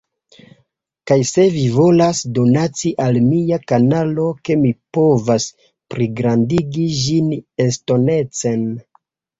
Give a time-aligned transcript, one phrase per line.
[1.09, 5.49] Kaj se vi volas donaci al mia kanalo ke mi povas
[5.97, 7.31] pligrandigi ĝin
[7.71, 8.69] estonecen